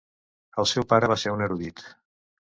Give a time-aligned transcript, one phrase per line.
[0.63, 1.87] El seu pare va ser un erudit.